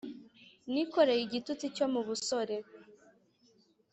Nikoreye 0.71 1.21
igitutsi 1.23 1.65
cyo 1.75 1.85
mu 1.93 2.01
busore 2.07 2.55